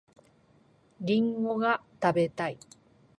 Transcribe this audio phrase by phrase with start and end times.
[1.01, 2.57] りんごが食べたい